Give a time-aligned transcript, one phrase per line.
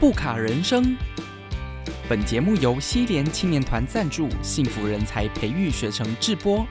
[0.00, 0.96] 布卡人生。
[2.08, 6.66] 本节目由西联青年团赞助，幸福人才培育学程制播。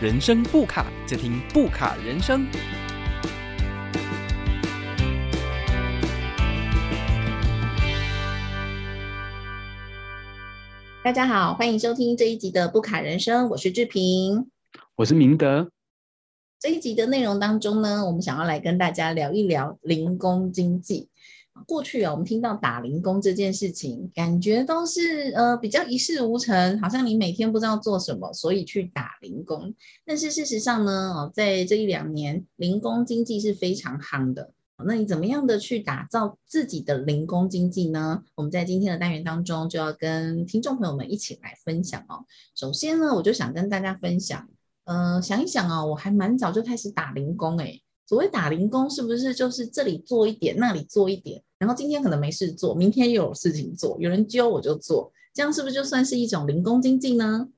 [0.00, 2.46] 人生不卡，就听不卡人生。
[11.02, 14.48] 大家好，欢迎收听这一集的不卡人生，我是志平。
[14.94, 15.68] 我是明德。
[16.60, 21.09] 这一集的内容当中呢，我们想要来跟大家聊一聊零工经济。
[21.66, 29.74] 过去啊，我们听到打零工这件事情，感觉都是呃比较一事无成，好像你每天不知道做什么，所以去打零工。
[30.04, 34.52] 但是事实上呢，哦，在这一两年，零工经济是非常夯的。
[34.82, 38.22] 那你怎么样的去打造自己的零工经济呢？
[38.34, 42.24] 我们在今天的单元当中就要跟听众朋友们一起来分享哦。
[42.54, 44.48] 首先呢，我就想跟大家分享，
[44.84, 47.82] 呃，想一想哦，我还蛮早就开始打零工诶。
[48.06, 51.42] 所谓打零工，是不是就是这里做一点，那里做一点？
[51.60, 57.50] 然后今天可能没事做，明天又有事情做，有人揪我就做，这样是不是就算是一种零工经济呢？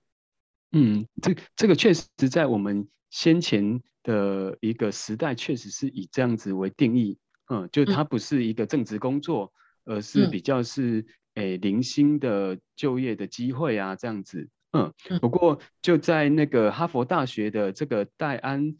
[0.72, 7.16] 嗯，这这个确实在我们先前的一个时代，确实是以这样子为定义。
[7.48, 9.52] 嗯，就它不是一个正职工作，
[9.84, 14.48] 而是比较是诶零星的就业的机会啊，这样子。
[14.72, 18.74] 嗯，不过就在那个哈佛大学的这个戴安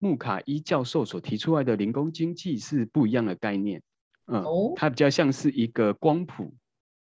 [0.00, 3.80] 穆卡伊教授所提出来的零工经济是不一样的概念。
[4.26, 4.42] 嗯，
[4.74, 6.54] 它比较像是一个光谱，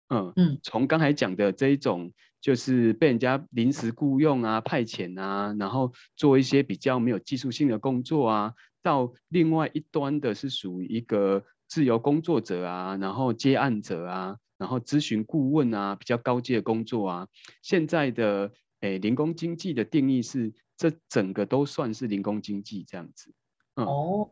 [0.09, 17.27] 嗯嗯，从刚才讲的这一种，就是被人家临时雇佣啊、派遣啊，然后做一些比较没有技术性的工作啊，到另外一端的是属于一个自由工作者啊，然后接案者啊，然后咨询顾问啊，比较高阶的工作啊。
[17.61, 18.51] 现在的
[18.81, 23.33] 诶零工经济的定义是，这整个都算是零工经济这样子。
[23.75, 24.31] 嗯哦，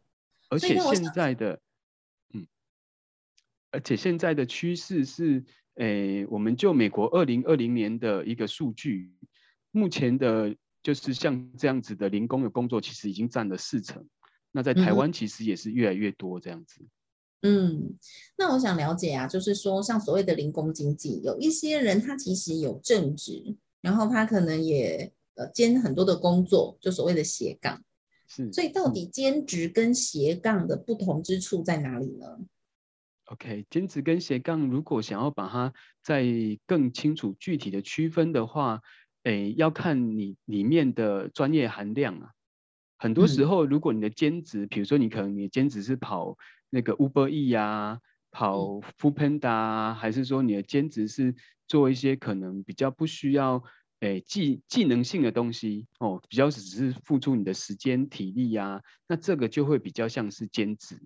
[0.50, 1.58] 而且现在的。
[3.72, 5.44] 而且现在的趋势是，
[5.76, 9.12] 诶，我们就美国二零二零年的一个数据，
[9.72, 14.06] 目前的，就是像这样子的零工的工作，其实已经占了四成。
[14.52, 16.86] 那在台湾其实也是越来越多这样子。
[17.44, 17.98] 嗯，
[18.38, 27.82] 那我想了解啊，就是说，像所谓的零工经济，有一些人他其实有正职，然后他可能也呃兼很多的工作，就所谓的斜杠。
[28.28, 28.52] 是。
[28.52, 32.38] 所以到底兼职跟斜杠的不同之处在哪里呢
[33.32, 36.26] ？OK，兼职跟斜杠，如果想要把它再
[36.68, 38.82] 更清楚具体的区分的话，
[39.24, 42.32] 诶，要看你里面的专业含量啊。
[42.98, 46.38] 很多时候，如果你的兼职，比如说你可能你兼职是跑
[46.70, 48.00] 那个 Uber E 呀，
[48.32, 51.34] 跑 Foodpanda，还是说你的兼职是
[51.68, 53.64] 做一些可能比较不需要
[54.02, 61.02] 诶技技能性的东西哦，比较只是付出你的时间体力呀，那这个就会比较像是兼职。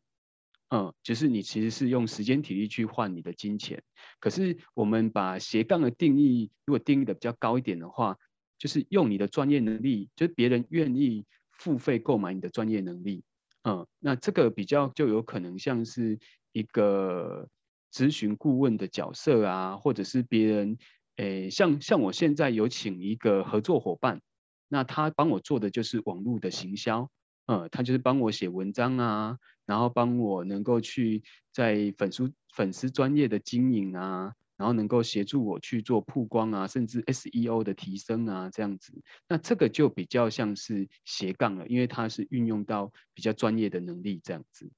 [0.70, 3.84] 嗯，就是你其实是用时间体力去换你的金钱，
[4.20, 8.18] 可是我们把斜杠的定义，如果定义的比较高一点的话，
[8.58, 13.24] 就是用你的专业能力，就是别人愿意付费购买你的专业能力。
[13.64, 16.18] 嗯，那这个比较就有可能像是
[16.52, 17.48] 一个
[17.94, 20.78] 咨询顾问的角色啊，或者是别人，
[21.18, 24.22] 诶，像像我现在有请一个合作伙伴，
[24.68, 27.10] 那他帮我做的就是网络的行销。
[27.48, 38.94] 呃，他就是帮我写文章啊，然后帮我能够去在粉丝粉丝专业的经营啊，然后能够协助我去做曝光啊，甚至 SEO 的提升啊，这样子，
[39.28, 44.72] 那这个就比较像是斜杠了，因为它是运用到比较专业的能力这样子。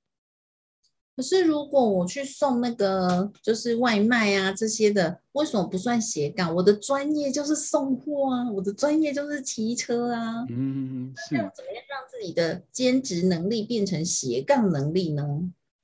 [1.17, 6.53] 可是，如果我去送那个就是外卖啊这些的，为什么不算斜杠？
[6.53, 10.45] 我的专业就是送货啊，我的专业就是骑车啊。
[10.47, 11.33] 嗯，是。
[11.33, 15.23] 那怎么样让自己的兼职能力变成斜杠能力呢？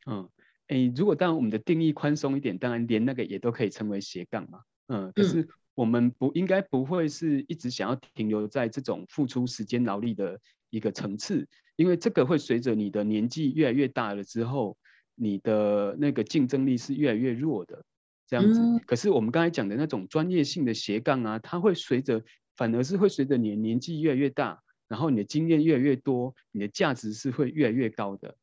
[0.06, 0.30] 嗯，
[0.68, 4.60] 哎，如果当然我们的定义宽松一点，当然连那个也都可以称为斜杠嘛。
[4.90, 10.40] 嗯，可是我们不应该不会是一直想要停留在这种付出时间劳力的
[10.70, 14.78] 一个层次，因为这个会随着你的年纪越来越大了之后。
[15.16, 17.84] 你的那个竞争力是越来越弱的，
[18.28, 18.60] 这样子。
[18.86, 22.24] 可是我们刚才讲的那种专业性的斜杠啊，它会随着，
[22.56, 28.36] 反而是会随着你的年纪越来越大，然后你的经验越来越多，你的价值是会越来越高的。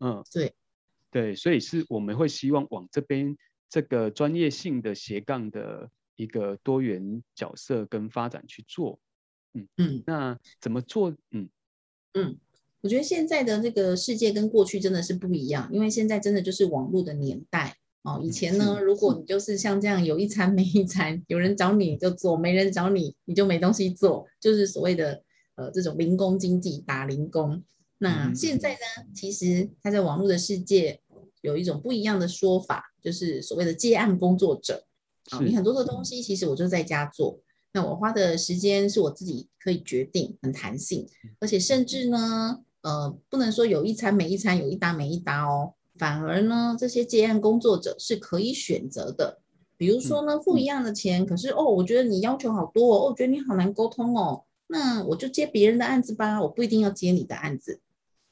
[0.00, 0.54] 嗯，对，
[1.10, 3.36] 对，所以是我们会希望往这边
[3.68, 9.00] 这个专业性的斜杠的一个多元角色跟发展去做。
[9.54, 11.10] 嗯嗯，那怎么做？
[11.30, 11.48] 嗯
[12.12, 12.38] 嗯。
[12.84, 18.20] 我觉得现在的这个世界跟过去真的是不一样，因为现在真的就是网络的年代哦。
[18.22, 25.22] 以前呢，如果你就是像这样有一餐没一餐，有人找你就做，没人找你你就没东西做，就是所谓的
[25.56, 27.62] 呃这种零工经济打零工。
[27.96, 31.00] 那现在呢，其实它在网络的世界
[31.40, 34.84] 有一种不一样的说法，就是所谓的接案工作者。
[35.42, 37.40] 你很多的东西其实我就在家做，
[37.72, 41.08] 那我花的时间是我自己可以决定，很弹性，
[41.40, 49.40] 而且甚至呢，呃，不能说有一餐没一餐，有一搭没一搭哦，反而呢，这些接案工作者是可以选择的。
[49.78, 57.80] 比如说呢，付一样的钱，可是哦，我觉得你要求好多哦，哦，我觉得你好难沟通哦，那我就接别人的案子吧，我不一定要接你的案子。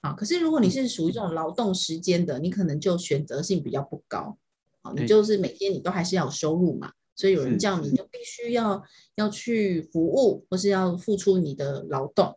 [0.03, 4.37] 好，可是如果你是属于这种劳动时间的，你可能就选择性比较不高。
[4.83, 8.83] 好，你就是每天你都还是要有收入嘛，所以有人叫你就必须要
[9.15, 12.37] 要去服务，或是要付出你的劳动。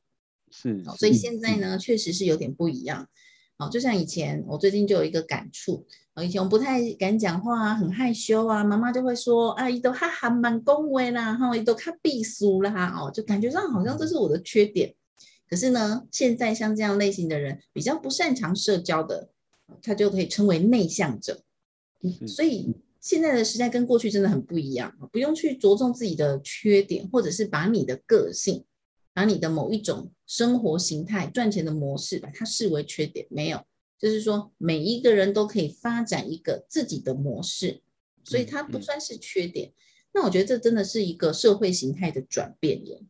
[0.56, 3.07] 是，好，所以现在呢，确实是有点不一样。
[3.57, 5.86] 哦，就像以前，我最近就有一个感触。
[6.13, 14.94] 哦，以前我不太敢讲话啊，很害羞啊，妈妈就会说啊，伊都哈哈蛮恭维啦，哈，伊都看避俗啦，哦，就感觉上好像这是我的缺点。
[15.50, 19.30] 可是呢，现在像这样类型的人，比较不擅长社交的，
[19.81, 21.42] 他就可以称为内向者。
[22.02, 28.66] 嗯所以现在的时代跟过去真的很不一样，不用去着重自己的缺点，或者是把你的个性、
[29.13, 33.27] 把你的某一种生活形态、赚钱的模式，把它视为缺点。
[33.30, 33.66] 没有，
[33.98, 37.81] 就是说每一个人都可以发展一个自己的模式，
[38.24, 39.74] 所以嗯它不嗯算是缺点。
[40.13, 43.04] 那我觉得这真的是一个社会形态的转变耶。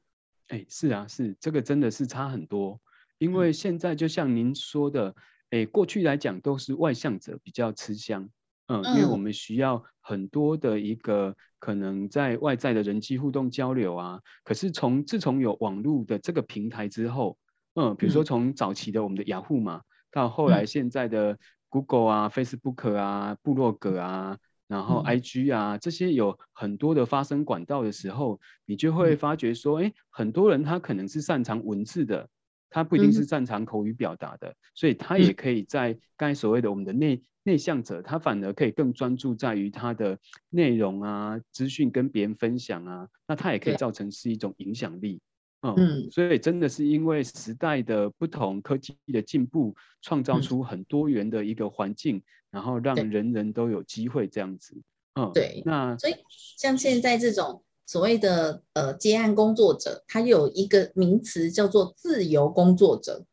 [0.48, 2.80] 哎，是啊，是这个真的是差很多，
[3.18, 5.16] 因嗯为现在就像您说的，
[5.52, 8.30] 哎，过去来讲都是外向者比较吃香，
[8.68, 17.36] 嗯，因为我嗯们需要很多的一个可能在外在的人际互动交流啊，可是从自从有网络的这个平台之后，
[17.74, 18.26] 嗯，比如说嗯。
[18.26, 19.82] 从早期的我们的雅虎嘛，
[20.12, 20.68] 到后来嗯。
[20.68, 21.36] 现在的
[21.70, 24.38] Google 啊、Facebook 啊、部落格啊。
[24.68, 25.18] 然后嗯。
[25.18, 29.18] IG 啊，这些有很多的发声管道的时候，你就会嗯。
[29.18, 32.30] 发觉说，哎，很多人他可能是擅长文字的，
[32.70, 33.14] 他不一定嗯。
[33.14, 40.18] 是擅长口语表达的，所以他也嗯可以在刚才所谓的我们的内内向者，他反而可以更专注在于他的
[40.50, 45.22] 内容啊、资讯跟别人分享啊，那他也可以造成是一种影响力。
[45.62, 52.20] 嗯，嗯所以真的是因为时代的不同，科技的进步，创造嗯出很多元的一个环境，
[52.50, 54.76] 然后让人人都有机会这样子。
[55.14, 56.16] 嗯，对那所以
[56.58, 63.24] 像现在这种所谓的呃接案工作者，他有一个名词叫做自由工作者。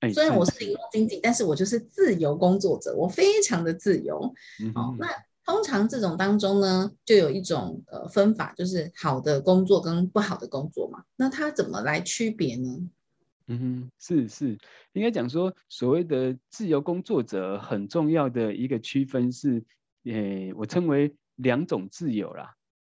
[0.00, 4.32] 哎，虽然我是零工经济，但是我就是自由工作者，我非常的自由。
[4.74, 5.08] 好、那
[5.44, 11.02] 通常这种当中呢，就有一种呃分法，就是好的工作跟不好的工作嘛。
[11.16, 12.88] 那它怎么来区别呢？
[13.50, 14.58] 嗯哼，是是，
[14.92, 19.64] 应该讲说，所谓的自由工作者很重要的一个区分是，
[20.04, 22.54] 诶，我称为两种自由啦。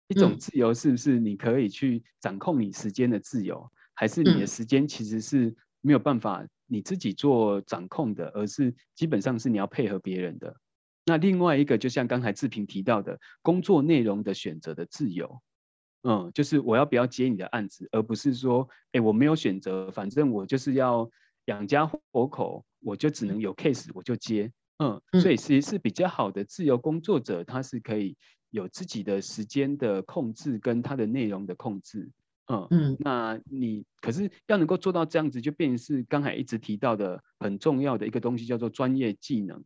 [0.09, 10.55] 一种嗯自由是不是你可以去掌控你时间的自由，还是你的嗯时间其实是没有办法你自己做掌控的，而是基本上是你要配合别人的。
[11.05, 15.39] 那另外一个，就像刚才志平提到的，工作内容的选择的自由。
[16.01, 21.09] 嗯，就是我要不要接你的案子，而不是说，哎，我没有选择，反正我就是要
[21.45, 24.51] 养家活口，我就只能有 case 我就接。
[24.79, 28.17] 嗯，所以其实是比较好的自由工作者，他是可以
[28.49, 32.09] 有自己的时间的控制跟他的内容的控制。
[32.47, 39.63] 嗯，嗯那你可是要能够做到这样子，就变成是刚才一直提到的很重要的一个东西，叫做专业技能。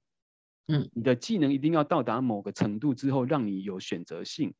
[0.67, 4.53] 嗯，你的技能一定要到达某个程度之后，让你有选择性。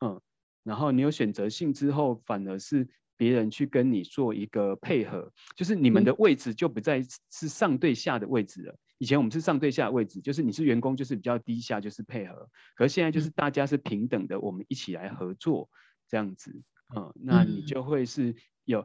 [0.00, 0.20] 嗯，
[0.62, 8.76] 然后你有选择性之后，反而是别人去跟你做一个配合，就是你们嗯的位置就不再是上对下的位置了。
[8.98, 12.48] 以前我们是上对下的位置，就是你是员工，就是比较低下，就是配合。
[12.76, 15.68] 可是现在就是大家是平等的，我们一起来合作
[16.08, 16.62] 这样子。
[16.96, 18.84] 嗯，那你嗯就会是有，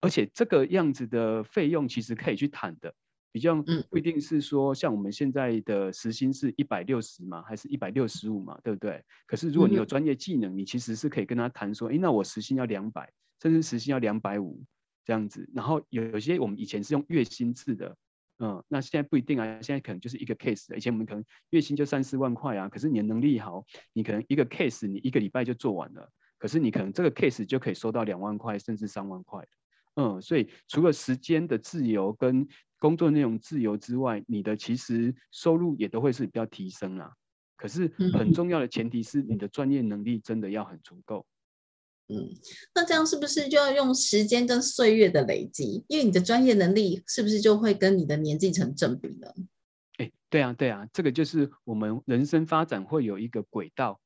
[0.00, 2.94] 而且这个样子的费用其实可以去谈的。
[3.32, 9.02] 比较嗯不一定是说像我们现在的时薪是一百六十嘛，还是一百六十五嘛，对不对？
[9.26, 14.62] 可是如果你有嗯专业技能，你其实是可以跟他谈说，诶，那我时薪要两百，甚至时薪要两百五
[15.04, 15.50] 这样子。
[15.52, 17.96] 然后有有些我们以前是用月薪制的，
[18.38, 26.08] 嗯，那现在不一定啊，现在可能就是一个 case，以前我们可能月薪就三四万块啊，可是你的能力好，你可能一个 case 你一个礼拜就做完了，
[26.44, 29.42] 可是你可能这个 case 就可以收到两万块甚至三万块。
[29.94, 32.46] 嗯，所以除了时间的自由跟
[32.78, 37.10] 工作内容自由之外，你的其实收入也都会是比较提升啦。
[37.56, 41.24] 可是很嗯重要的前提是你的专业能力真的要很足够。
[42.08, 42.28] 嗯，
[42.74, 45.82] 那这样是不是就要用时间跟岁月的累积？
[45.88, 49.28] 因为你的专业能力是不是就会跟你的年纪成正比呢？
[49.96, 53.98] 哎，对啊，对啊，这个就是我们人生发展会有一个轨道。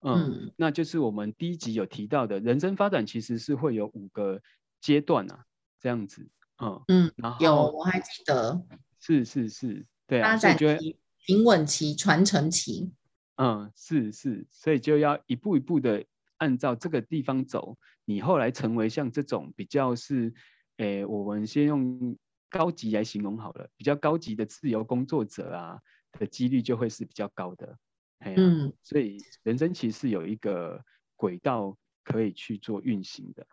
[0.00, 4.40] 嗯，嗯那就是我们第一集有提到的，人生发展其实是会有五个
[4.80, 5.44] 阶段啊，
[5.80, 6.28] 这样子。
[6.58, 8.66] 嗯，嗯，然后有，我还记得
[8.98, 12.90] 是是是，对发啊，所以就会展期、平稳期、传承期。
[13.36, 16.04] 嗯，是是，所以就要一步一步的
[16.38, 20.32] 按照这个地方走，你后来成为像这种比较是，
[20.78, 22.16] 诶，我们先用
[22.48, 25.78] 高级来形容好了，比较高级的自由工作者啊
[26.18, 27.76] 的几率就会是比较高的。
[28.18, 30.82] 嗯，所以人生其实有一个
[31.14, 33.46] 轨道可以去做运行的。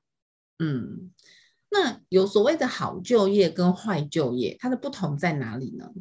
[0.60, 1.12] 嗯，
[1.70, 5.92] 那有所谓的好就业跟坏就业，它的不同在哪里呢？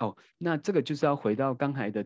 [0.00, 2.04] 哦，那这个就是要回到刚才的，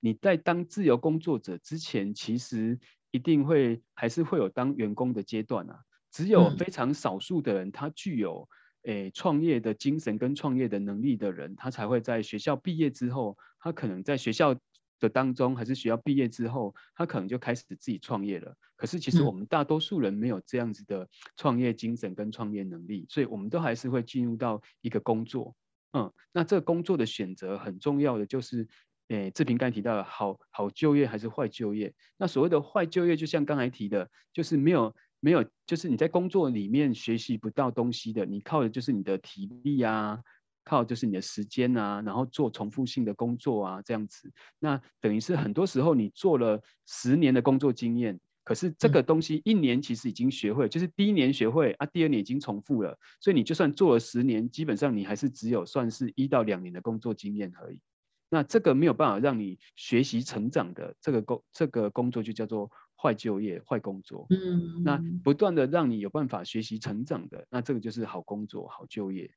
[0.00, 2.78] 你在当自由工作者之前，其实
[3.12, 5.80] 一定会还是会有当员工的阶段啊。
[6.10, 8.48] 只有非常少数的人，他具有
[8.82, 14.54] 诶创业的精神跟创业的能力的人，他才会在学校毕业之后，他可能在学校。
[14.98, 18.54] 的当中，还是学校毕业之后，他可能就开始自己创业了。
[18.76, 25.54] 可是其实我们大多数人没有这样子的创业精神跟创业能力，所以我们都还是会进入到一个工作。
[25.92, 28.68] 嗯，那这个工作的选择很重要的就是，
[29.08, 31.94] 诶，志平刚才提到的好好就业还是坏就业。
[32.18, 40.22] 那所谓的坏就业，就像刚才提的，就是没有没有，就是你在工作里面学习不到东西的，你靠的就是你的体力啊。
[40.66, 57.80] 靠就是你的时间啊，然后做重复性的工作啊，这样子，那等于是很多时候你做了十年的工作经验，可是这个东西一年其实已经学会，就是第一年学会啊，第二年已经重复了，所以你就算做了十年，基本上你还是只有算是一到两年的工作经验而已。
[58.28, 62.68] 那这个没有办法让你学习成长的这个工这个工作就叫做
[63.00, 64.26] 坏就业、坏工作。
[64.30, 69.30] 嗯，那不断的让你有办法学习成长的，那这个就是好工作、好就业。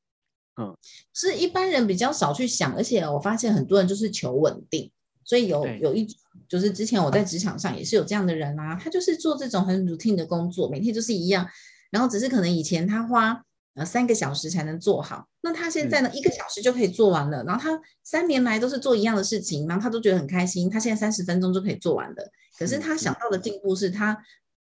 [0.59, 0.77] 嗯，
[1.13, 4.91] 是一般人比较少去想，而且我发现很多人就是求稳定，
[5.23, 6.05] 所以有有一
[6.49, 11.47] 就是之前我在职场上也是有这样的人啊，他就是做这种很 routine 的工作，每天就是一样，
[11.91, 13.41] 然后只是可能以前他花
[13.75, 24.17] 呃三个小时才能做好，那他现在呢一个小时就可以做完了，然后他三年来都是做一样的事情，然后他都觉得很开心，他现在三十分钟就可以做完了，可是他想到的进步是他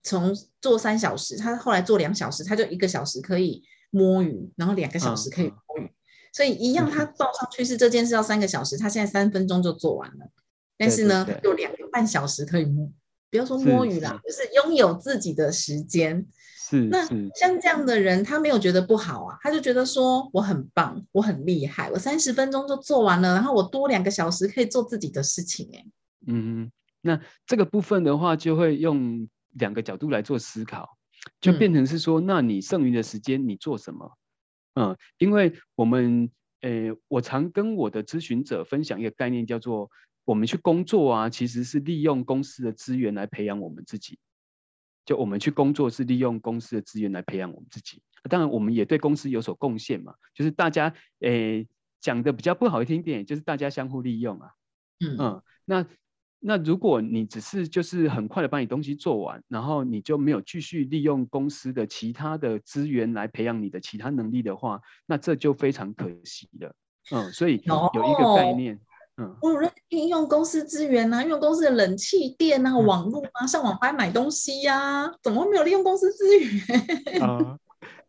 [0.02, 3.62] 从做三小时，他后来做两小时，他就一个小时可以。
[3.90, 5.90] 摸鱼，然后两个小时可以摸鱼，
[6.32, 10.26] 所以一样，他报上去是这件事要三个小时，他现在三分钟就做完了。
[10.78, 12.90] 但是呢，有两个半小时可以摸，
[13.30, 16.26] 不要说摸鱼啦，就是拥有自己的时间。
[16.68, 25.70] 是，那像这样的人，他没有觉得不好啊，他就觉得说我很棒，我很厉害，我三十分钟就做完了，然后我多两个小时可以做自己的事情。
[25.72, 25.86] 哎，
[26.26, 30.95] 嗯，那这个部分的话，就会用两个角度来做思考。
[31.40, 34.18] 就变成是说，那你剩余的时间你做什么？
[34.74, 36.30] 嗯，因为我们，
[36.60, 39.90] 诶，我常跟我的咨询者分享一个概念，叫做
[40.24, 44.18] 我们去工作啊，其实是利用公司的资源来培养我们自己。
[45.04, 48.02] 就我们去工作是利用公司的资源来培养我们自己。
[48.28, 50.14] 当然，我们也对公司有所贡献嘛。
[50.34, 51.66] 就是大家，诶，
[52.00, 54.50] 讲的比较不好听点，就是大家相互利用啊。
[55.00, 55.86] 嗯嗯，那。
[56.38, 66.74] 那如果你只是就是很快的把你东西做完，然后你就没有继续利用公司的其他的资源来培养你的其他能力的话，那这就非常可惜了。
[67.10, 68.78] 嗯，所以有一个概念，
[69.16, 69.52] 嗯，我
[69.88, 77.22] 运用公司资源啊，用公司的冷气电啊、网络啊，上网班买东西呀，怎么没有利用公司资源？
[77.22, 77.58] 啊，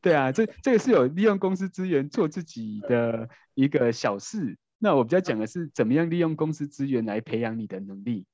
[0.02, 4.58] 对啊，这这个是有利用公司资源做自己的一个小事。
[4.80, 8.26] 那我比较讲的是，怎么样利用公司资源来培养你的能力，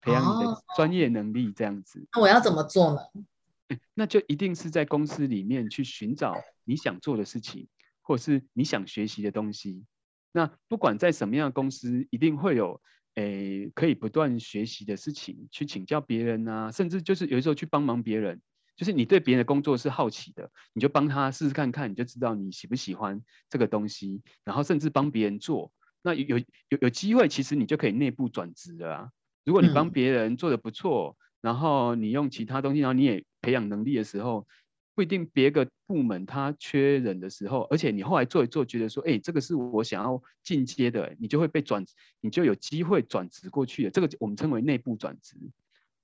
[0.00, 2.06] 培养你的专业能力，这样子。
[2.14, 3.78] 那我要怎么做呢？
[3.94, 7.68] 那就一定是在公司里面去寻找你想做的事情，
[8.02, 9.84] 或是你想学习的东西。
[10.32, 12.80] 那不管在什么样的公司，一定会有
[13.14, 18.40] 诶可以不断学习的事情，去请教别人啊，甚至就是有时候去帮忙别人。
[18.74, 25.70] 就是你对别人的工作是好奇的，你就帮他试试看看，你就知道你喜不喜欢这个东西，然后甚至帮别人做。
[26.02, 29.10] 那有有有有机会，其实你就可以内部转职了啊。
[29.44, 34.46] 如果你帮别人做的不错，然后你用其他东西，然后你也培养能力的时候，
[34.94, 41.84] 不一定别个部门他缺人的时候，而且你后来做一做，觉得说，哎，这个是我想要进阶的，你就会被转，
[42.20, 43.90] 你就有机会转职过去的。
[43.90, 45.36] 这个我们称为内部转职，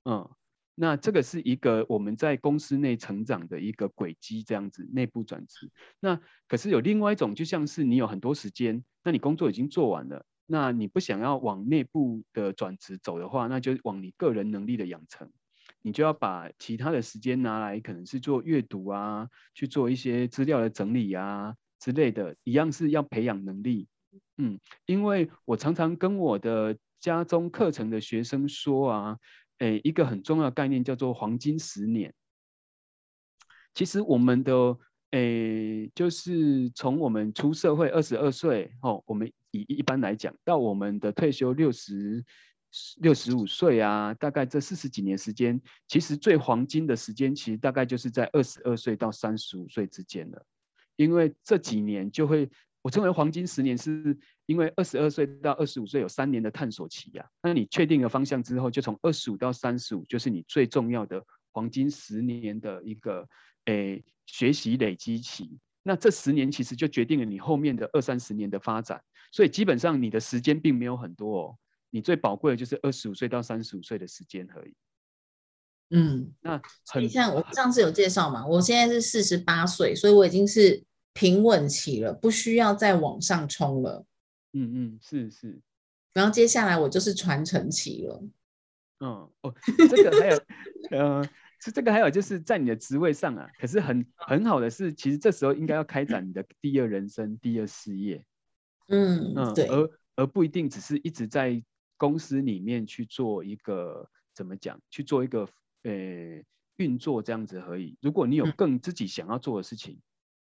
[0.05, 0.29] 嗯。
[0.81, 5.69] 那这个是一个我们在公司内成长的一个轨迹，这样子内部转职。
[5.99, 15.29] 那可是有另外一种，就像是你有很多时间，那你工作已经做完了，那你不想要往内部的转职走的话，那就往你个人能力的养成，
[15.83, 23.89] 你就要把其他的时间拿来，可能是做阅读啊，去做一些资料的整理啊之类的，一样是要培养能力。
[24.37, 29.19] 嗯，因为我常常跟我的家中课程的学生说啊。
[29.59, 32.15] 诶，一个很重要的概念叫做黄金十年。
[33.75, 34.77] 其实我们的
[35.11, 42.25] 诶，就是从我们出社会二十二岁哦，我们以一般来讲，到我们的退休六十
[43.01, 50.45] 六十五岁啊，大概这四十几年时间，其实最黄金的时间，其实大概就是在二十二岁到三十五岁之间了。
[50.97, 52.51] 因为这几年就会，
[52.83, 54.19] 我称为黄金十年，是
[54.49, 57.29] 因为二十二岁到二十五岁有三年的探索期呀。
[57.43, 63.29] 那你确定了方向之后，就从二十五到三十五，就是你最重要的黄金十年的一个
[63.67, 65.59] 诶学习累积期。
[65.83, 69.03] 那这十年其实就决定了你后面的二三十年的发展。
[69.33, 71.59] 所以基本上你的时间并没有很多哦，
[71.91, 74.75] 你最宝贵的就是二十五岁到三十五岁的时间而已。
[75.91, 84.07] 嗯，那很像我上次有介绍嘛，我现在是四十八岁，所以我已经是平稳期了，不需要再往上冲了。
[84.53, 85.61] 嗯嗯，是是。
[86.15, 88.23] 然后接下来我就是传承期了。
[89.01, 89.55] 嗯哦，
[89.89, 90.43] 这个还有，
[90.91, 91.25] 呃，
[91.61, 98.25] 是这个还有就是在你的职位上啊，可是很很好的是，其实这时候应该要开展你的第二人生、第二事业。
[98.89, 101.63] 嗯嗯，对，而而不一定只是一直在
[101.97, 105.49] 公司里面去做一个怎么讲，去做一个
[105.85, 105.93] 呃
[106.79, 107.97] 运作这样子而已。
[108.01, 110.03] 如果你有更自己想要做的事情，嗯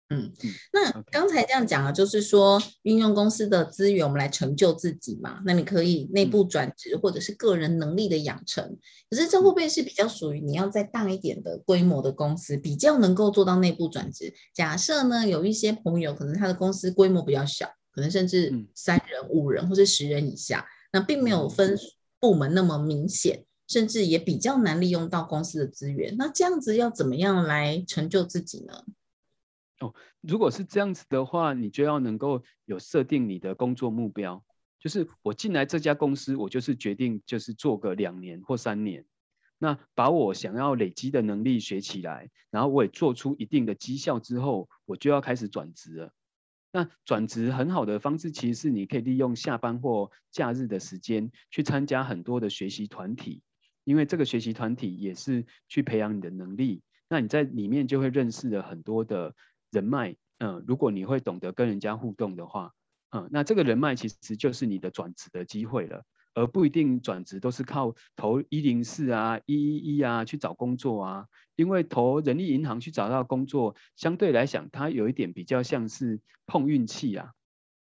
[0.10, 0.32] 嗯，
[0.74, 5.42] 那刚才这样讲了，就是说运用公司的资源，我们来成就自己嘛。
[5.46, 8.78] 那你可以内部转职，或者是个人能力的养成。
[9.10, 14.34] 可是这会不会是比较属于你要再大一点的规模的公司，比较能够做到内部转职？
[14.54, 17.68] 假设呢，有一些朋友可能他的公司规模比较小。
[17.92, 20.64] 可能甚至三人、五人或者十人以下，
[20.94, 21.78] 那并没有分
[22.20, 26.16] 部门那么明显，甚至也比较难利用到公司的资源。
[26.16, 28.84] 那这样子要怎么样来成就自己呢？
[29.80, 34.44] 哦，如果是这样子的话，你就要能够有设定你的工作目标，
[34.78, 39.06] 就是我进来这家公司，我就是决定就是做个两年或三年，
[39.58, 46.14] 那把我想要累积的能力学起来，然后我也做出一定的绩效之后，我就要开始转职了。
[46.72, 53.42] 那转职很好的方式，其实是你可以利用下班或假日的时间去参加很多的学习团体，
[53.86, 56.84] 因为这个学习团体也是去培养你的能力。
[57.12, 59.34] 那你在里面就会认识了很多的
[59.72, 62.74] 人脉，嗯，如果你会懂得跟人家互动的话，
[63.12, 66.04] 嗯，那这个人脉其实就是你的转职的机会了。
[66.36, 77.32] 而不一定转职都是靠投一零四啊、一一一啊去找工作啊，因为投人力银行去找到工作，相对来讲，它有一点比较像是碰运气啊。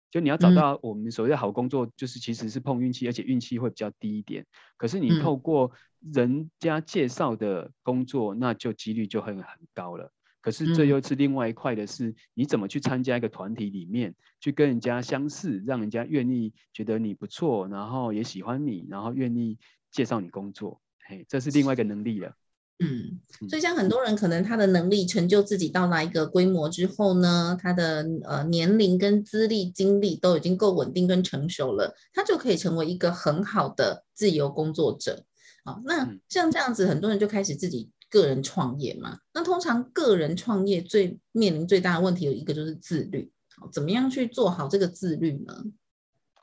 [0.09, 4.45] 就你要找到我们所谓的好工作，就是其实是碰运气，而且运气会比较低一点。
[4.77, 10.11] 可是你透过人家介绍的工作，那就几率就很很高了。
[10.47, 19.57] 可是这又是另外一块的是，你怎么去参加一个团体里面，去跟人家相似，让人家愿意觉得你不错，然后也喜欢你，然后愿意
[19.91, 22.31] 介绍你工作，嘿，这是另外一个能力了。
[22.79, 35.25] 嗯，所以像很多人可能他的能力成就自己到达一个规模之后呢，他的呃年龄跟资历经历都已经够稳定跟成熟了，他就可以成为一个很好的自由工作者。
[35.65, 37.91] 好，那像这样子，很多人就开始自己。
[38.09, 43.31] 个人创业嘛，那通常个人创业最面临最大的问题有一个就是自律，
[43.71, 45.63] 怎么样去做好这个自律呢？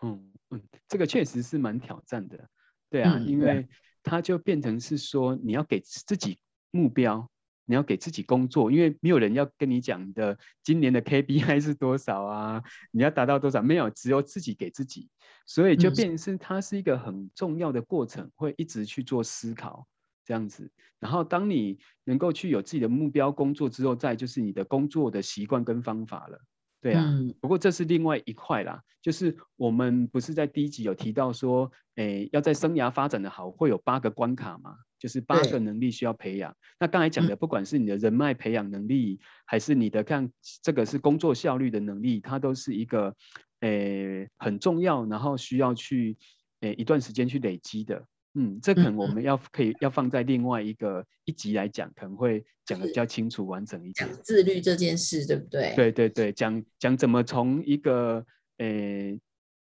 [0.03, 2.49] 嗯嗯，这个确实是蛮挑战的，
[2.91, 3.67] 对啊，因为
[4.03, 6.39] 它就变成是说你要给自己
[6.71, 7.31] 目标，
[7.65, 15.09] 你要给自己工作，因为没有人要跟你讲的今年的 KPI 是多少啊，你要达到多少，没有，只有自己给自己，
[15.47, 19.87] 所以就变成是它是一个很重要的过程，会一直去做思考。
[20.25, 26.39] 这样子，然后当你能够去有自己的目标工作之后，再就是你的工作的习惯跟方法了，
[26.81, 27.05] 对啊。
[27.41, 36.57] 不过这是另外一块啦，就是我们不是在第一集有提到说，诶，要在生涯发展的好，会有八个关卡嘛，就是八个能力需要培养。
[36.81, 40.31] 那刚才讲的，不管是你的人脉培养能力，还是你的看
[40.63, 43.15] 这个是工作效率的能力，它都是一个
[43.61, 46.17] 诶很重要，然后需要去
[46.61, 48.07] 诶一段时间去累积的。
[48.35, 54.09] 嗯，这可能我们要可以要放在另外一个一集来讲，可能会讲的比较清楚完整一点。
[54.09, 55.73] 讲自律这件事，对不对？
[55.77, 58.25] 对对对，讲讲怎么从一个
[58.59, 58.67] 呃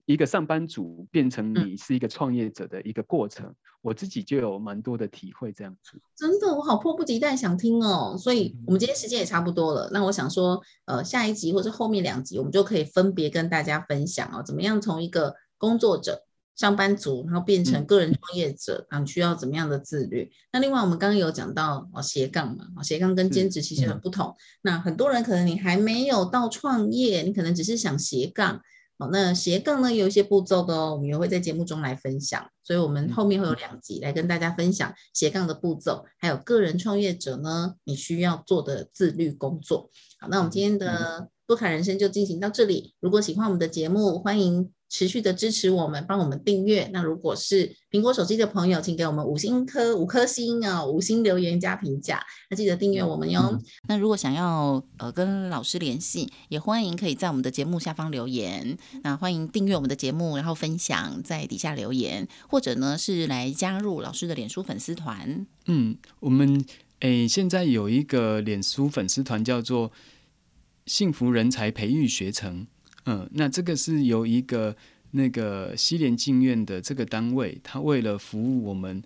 [0.06, 3.52] 一个上班族变成你是一个创业者的一个过程，
[3.82, 5.52] 我自己就有蛮多的体会。
[5.52, 8.16] 这样子，真的，我好迫不及待想听哦。
[8.20, 16.26] 所以我们今天时间也差不多了，那我想说，呃，下一集或者后面两集，我们就可以分别跟大家分享哦，怎么样从一个工作者。
[16.60, 20.30] 上班族，然后变成个人创业者，啊，需要怎么样的自律？
[20.52, 24.36] 那另外，我们刚刚有讲到哦，斜杠嘛，哦，斜杠跟兼职其实很不同。
[24.64, 28.62] 那很多人可能你还没有到创业，你可能只是想斜杠，
[28.98, 32.46] 哦，那斜杠呢有一些步骤的哦，我们也会在节目中来分享。
[32.62, 39.90] 所以，我们后面会有两集来跟大家分享斜杠的步骤，还有个人创业者呢你需要做的自律工作。
[40.20, 42.96] 好，那我们今天的多卡人生就进行到这里。
[43.00, 44.70] 如果喜欢我们的节目，欢迎。
[44.90, 46.90] 持续的支持我们，帮我们订阅。
[46.92, 52.22] 那如果是苹果手机的朋友，请给我们五星颗五颗星啊，五星留言加评价。
[52.50, 53.60] 那记得订阅我们哟。
[53.88, 58.78] 那如果想要呃跟老师联系，也欢迎可以在我们的节目下方留言。
[59.04, 65.46] 那欢迎订阅我们的节目，然后分享在底下留言，或者呢是来加入老师的脸书粉丝团。
[65.68, 66.66] 嗯，我们
[67.02, 69.92] 诶现在有一个脸书粉丝团叫做
[70.88, 72.66] “幸福人才培育学程”。
[73.10, 74.76] 嗯，那这个是由一个
[75.12, 79.02] 那个西联进院的这个单位，他为了服务我们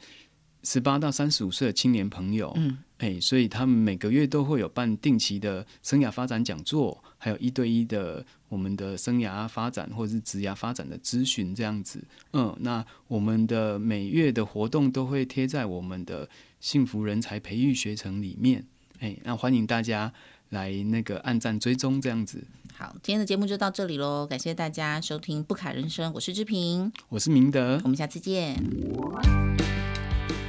[0.63, 12.03] 十八到三十五岁的青年朋友，嗯，哎，所以他们每个月都会有办定期的生涯发展讲座，还有一对一的我们的生涯发展或者是职涯发展的咨询这样子。
[12.33, 16.27] 嗯，那我们的每月的活动都会贴在我们的
[16.59, 18.65] 幸福人才培育学程里面，
[18.99, 20.11] 哎，那欢迎大家
[20.49, 22.43] 来那个按赞追踪这样子。
[22.75, 28.55] 好，今天的节目就到这里喽，感谢大家收听《不卡人生》，我是志平，我是明德我，们下次见。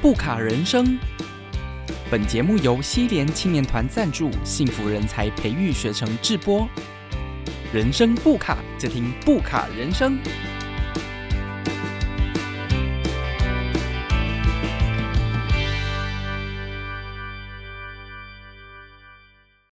[0.00, 0.98] 不卡人生。
[2.10, 6.66] 本节目由西联青年团赞助，幸福人才培育学程制播。
[7.74, 10.18] 人生不卡，就听不卡人生。